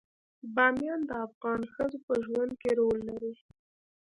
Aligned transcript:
بامیان 0.55 0.99
د 1.09 1.11
افغان 1.25 1.61
ښځو 1.73 1.97
په 2.05 2.13
ژوند 2.25 2.51
کې 2.61 2.69
رول 2.79 2.99
لري. 3.09 3.33